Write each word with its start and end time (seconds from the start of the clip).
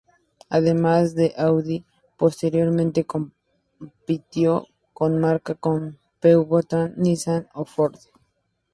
Además 0.49 1.13
de 1.13 1.35
Audi, 1.37 1.85
posteriormente 2.17 3.05
compitió 3.05 4.65
con 4.93 5.19
marcas 5.19 5.57
como 5.59 5.93
Peugeot, 6.19 6.73
Nissan, 6.97 7.47
o 7.53 7.65
Ford. 7.65 7.97